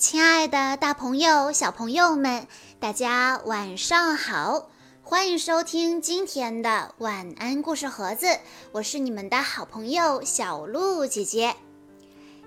[0.00, 2.46] 亲爱的，大朋友、小朋友们，
[2.78, 4.70] 大家晚上好！
[5.02, 8.26] 欢迎收听今天的晚安故事盒子，
[8.72, 11.54] 我是你们的好朋友小鹿姐姐。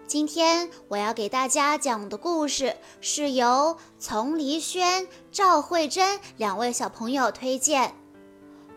[0.08, 7.94] 今天我要给大家讲的故事是由丛黎轩、赵慧珍两位小朋友推荐，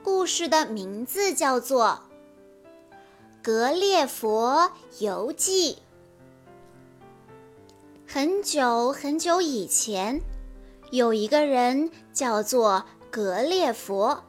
[0.04, 2.02] 故事的名字叫做
[3.43, 5.72] 《格列佛游记》。
[8.16, 10.23] 很久很久以前，
[10.91, 14.25] 有一个人叫做格列佛，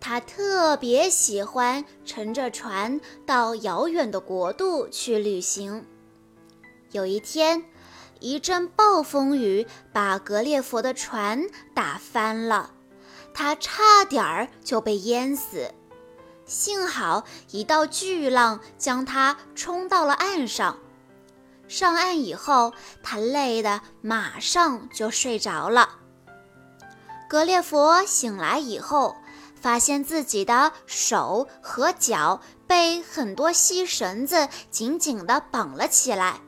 [0.00, 5.86] 他特别喜欢乘着船到遥远的国度去旅行。
[6.90, 7.64] 有一天，
[8.18, 12.72] 一阵暴风雨把格列佛的船打翻了，
[13.32, 15.70] 他差点儿就被淹死。
[16.44, 20.80] 幸好一道巨浪将他冲到了岸上。
[21.68, 22.72] 上岸以后，
[23.02, 25.88] 他累得马上就睡着了。
[27.28, 29.16] 格列佛醒来以后，
[29.60, 36.40] 发现自己的手和脚被很多细绳子紧紧地绑了起来，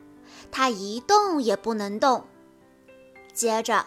[0.52, 2.24] 他一动也不能动。
[3.34, 3.84] 接着，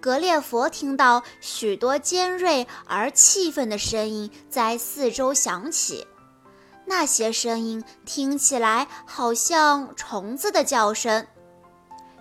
[0.00, 6.06] 格列佛听到许多尖锐而气愤的声音在四周响起。
[6.86, 11.26] 那些声音听起来好像虫子的叫声。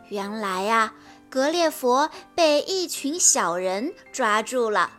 [0.09, 0.93] 原来呀，
[1.29, 4.91] 格列佛被一群小人抓住了。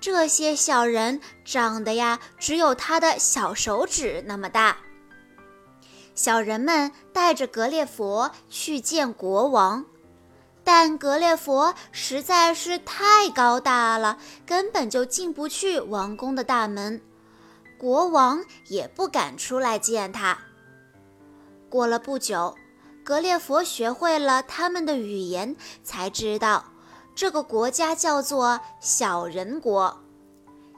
[0.00, 4.76] 这些小人长得呀，只有他的小手指那么大。
[6.14, 9.84] 小人们带着格列佛去见国王，
[10.62, 17.00] 但格列佛实在是太高大了，根本就进不去王宫的大门。
[17.78, 20.38] 国王也不敢出来见他。
[21.68, 22.56] 过了不久，
[23.04, 26.64] 格列佛学会了他们的语言，才知道
[27.14, 30.02] 这个国家叫做小人国。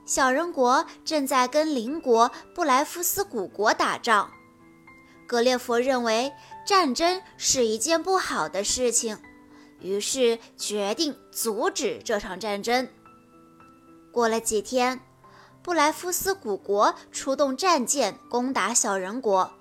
[0.04, 4.30] 小人国正在跟邻国布莱夫斯古国打仗。
[5.26, 6.32] 格列佛认为
[6.66, 9.18] 战争是一件不好的事情，
[9.80, 12.88] 于是决定阻止这场战争。
[14.10, 15.00] 过了几天。
[15.68, 19.52] 布莱夫斯古国出动战舰攻打小人国，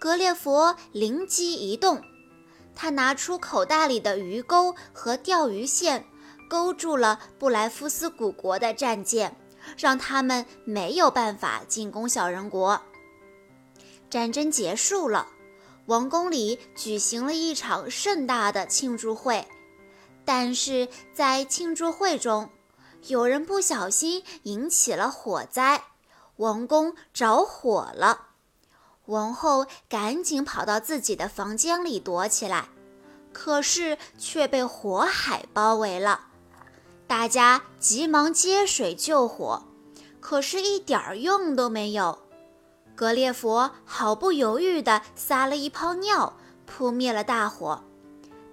[0.00, 2.02] 格列佛灵机一动，
[2.74, 6.04] 他拿出口袋里的鱼钩和钓鱼线，
[6.50, 9.36] 勾住了布莱夫斯古国的战舰，
[9.76, 12.82] 让他们没有办法进攻小人国。
[14.10, 15.28] 战争结束了，
[15.86, 19.46] 王宫里举行了一场盛大的庆祝会，
[20.24, 22.50] 但是在庆祝会中。
[23.06, 25.84] 有人不小心引起了火灾，
[26.36, 28.26] 王宫着火了。
[29.06, 32.68] 王后赶紧跑到自己的房间里躲起来，
[33.32, 36.26] 可是却被火海包围了。
[37.06, 39.62] 大家急忙接水救火，
[40.20, 42.18] 可是一点儿用都没有。
[42.94, 46.36] 格列佛毫不犹豫地撒了一泡尿，
[46.66, 47.82] 扑灭了大火。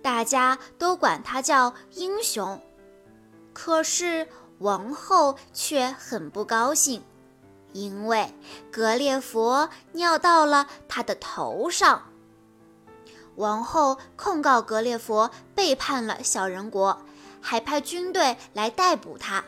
[0.02, 2.62] 大家都管他叫英雄。
[3.56, 4.28] 可是
[4.60, 7.02] 王后却很不高兴，
[7.72, 8.32] 因为
[8.70, 12.04] 格列佛尿到了她的头上。
[13.36, 17.02] 王后控告格列佛背叛了小人国，
[17.42, 19.44] 还派军队来逮捕他。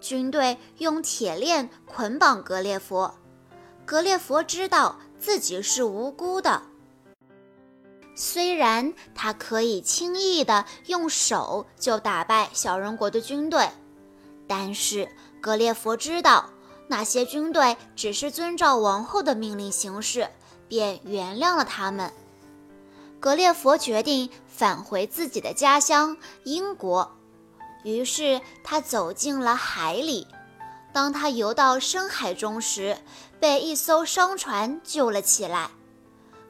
[0.00, 3.14] 军队用铁链捆绑格列佛，
[3.84, 6.62] 格列佛知道自己是无辜的。
[8.20, 13.70] 虽然他可以轻易地用手就打败小人国的军队，
[14.48, 15.08] 但是
[15.40, 16.50] 格列佛知道
[16.88, 20.28] 那些军队只是遵照王后的命令行事，
[20.66, 22.12] 便原谅了他们。
[23.20, 27.16] 格列佛决定返回自己的家乡英国，
[27.84, 30.26] 于是他走进了海里。
[30.92, 32.98] 当他游到深海中时，
[33.38, 35.70] 被一艘商船救了起来。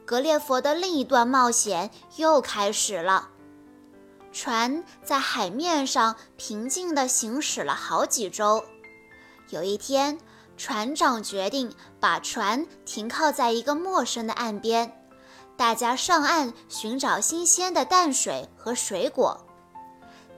[0.09, 3.29] 格列佛的另一段冒险又开始了。
[4.31, 8.65] 船在海面上平静地行驶了好几周。
[9.49, 10.17] 有一天，
[10.57, 14.99] 船长决定把船停靠在一个陌生的岸边，
[15.55, 19.45] 大家上岸寻找新鲜的淡水和水果。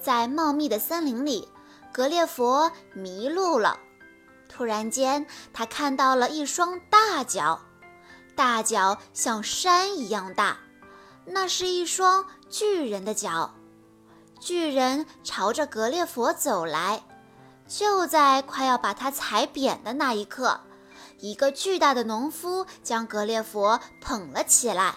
[0.02, 1.48] 在茂密的森林里，
[1.94, 3.80] 格列佛迷路了。
[4.50, 7.62] 突然间，他看到了一双大脚。
[8.42, 10.58] 大脚像山一样大，
[11.26, 13.54] 那是一双巨人的脚。
[14.40, 17.04] 巨人朝着格列佛走来，
[17.68, 20.60] 就在快要把他踩扁的那一刻，
[21.20, 24.96] 一个巨大的农夫将格列佛捧了起来。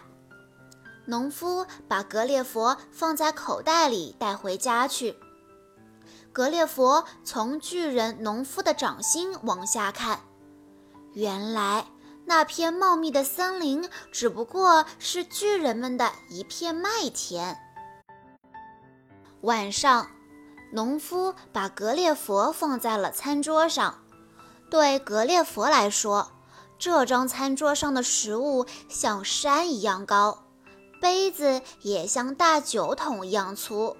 [1.04, 5.18] 农夫把格列佛放在口袋里带回家去。
[6.32, 10.20] 格列佛从巨人农夫的掌心往下看，
[11.12, 11.84] 原来
[12.26, 17.58] 那片茂密的森林只不过是巨人们的一片麦田。
[19.42, 20.08] 晚上，
[20.72, 23.98] 农夫把格列佛放在了餐桌上。
[24.70, 26.32] 对格列佛来说，
[26.78, 30.44] 这张餐桌上的食物像山一样高。
[31.00, 33.94] 杯子也像大酒桶一样粗，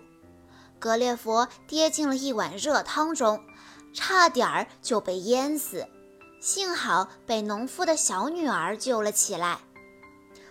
[0.79, 3.45] 格列佛跌进了一碗热汤中，
[3.93, 5.87] 差点儿就被淹死，
[6.45, 9.61] 幸好被农夫的小女儿救了起来。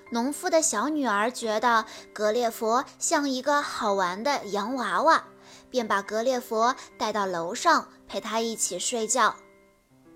[0.10, 5.24] 农夫的小女儿觉得格列佛像一个好玩的洋娃娃，
[5.70, 9.36] 便把格列佛带到楼上陪他一起睡觉。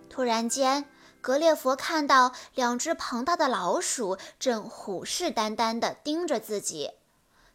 [0.09, 0.85] 突然间，
[1.21, 6.89] 格列佛看到两只庞大的老鼠正虎视眈眈地盯着自己。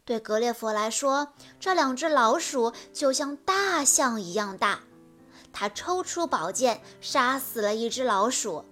[0.05, 4.79] 对格列佛来说，这两只老鼠就像大象一样大。
[5.53, 8.65] 他抽出宝剑，杀死了一只老鼠，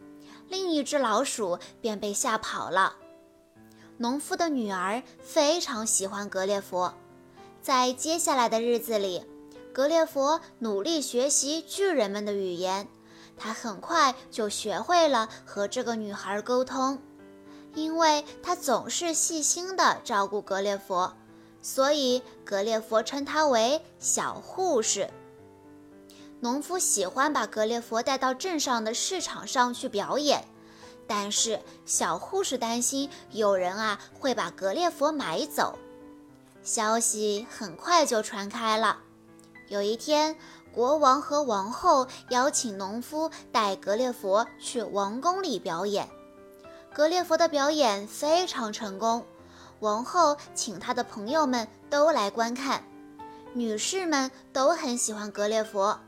[0.48, 2.96] 另一只老鼠便被吓跑了。
[3.98, 6.94] 农夫的女儿非常喜欢格列佛，
[7.60, 9.22] 在接下来的日子里，
[9.74, 12.88] 格列佛努力学习巨人们的语言。
[13.36, 16.98] 他很快就学会了和这个女孩沟通，
[17.74, 21.14] 因为他总是细心地照顾格列佛，
[21.62, 25.10] 所以格列佛称他为小护士。
[26.40, 30.44] 农夫喜欢把格列佛带到镇上的市场上去表演，
[31.06, 35.78] 但是小护士担心有人啊会把格列佛买走。
[36.62, 38.98] 消息很快就传开了，
[39.68, 40.36] 有一天。
[40.72, 46.08] 国王和王后邀请农夫带格列佛去王宫里表演。
[46.94, 49.26] 格列佛的表演非常成功，
[49.80, 52.84] 王后请她的朋友们都来观看。
[53.52, 55.98] 女士们都很喜欢格列佛，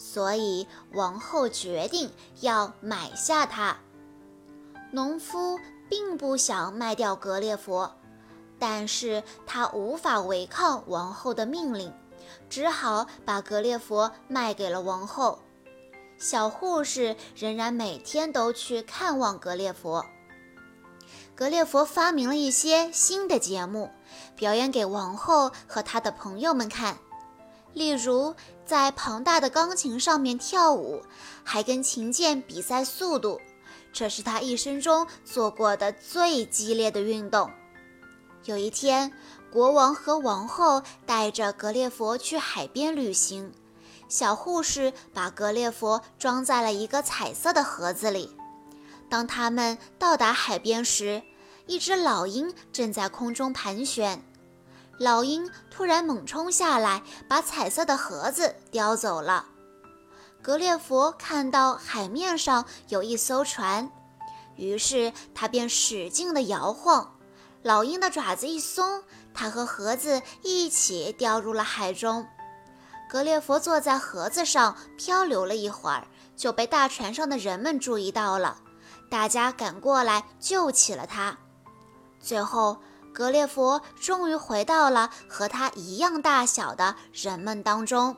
[0.00, 2.08] 所以王后决定
[2.40, 3.76] 要买下它。
[4.92, 5.58] 农夫
[5.90, 7.96] 并不想卖掉格列佛，
[8.60, 11.92] 但是他无法违抗王后的命令。
[12.48, 15.40] 只好把格列佛卖给了王后。
[16.16, 20.06] 小护士仍然每天都去看望格列佛。
[21.34, 23.90] 格列佛发明了一些新的节目，
[24.36, 26.98] 表演给王后和他的朋友们看，
[27.78, 28.34] 例如
[28.66, 31.02] 在庞大的钢琴上面跳舞，
[31.44, 33.40] 还跟琴键比赛速度。
[33.92, 37.50] 这是他一生中做过的最激烈的运动。
[38.44, 39.12] 有一天。
[39.50, 43.50] 国王和王后带着格列佛去海边旅行，
[44.06, 48.36] 小护士把格列佛装在了一个彩色的盒子里。
[49.08, 51.22] 当他们到达海边时，
[51.66, 54.22] 一只老鹰正在空中盘旋。
[54.98, 59.46] 老鹰突然猛冲下来，把彩色的盒子叼走了。
[60.42, 63.90] 格列佛看到海面上有一艘船，
[64.56, 67.14] 于是他便使劲地摇晃。
[67.62, 69.02] 老鹰的爪子一松，
[69.34, 72.26] 他和盒子一起掉入了海中。
[73.08, 76.06] 格列佛坐在盒子上漂流了一会儿，
[76.36, 78.58] 就被大船上的人们注意到了。
[79.10, 81.36] 大家赶过来救起了他。
[82.20, 82.78] 最后，
[83.12, 88.16] 格列佛终于回到了和他一样大小的人们当中。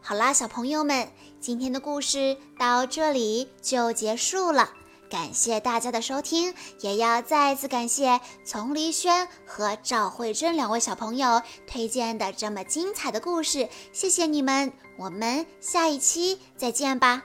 [0.00, 1.10] 好啦，小朋友们，
[1.40, 4.70] 今天的故事到这里就结束了。
[5.10, 17.22] 感谢大家的收听，也要再次感谢丛黎轩和赵慧珍两位小朋友推荐的这么精彩的故事，谢谢你们，我们下一期再见吧。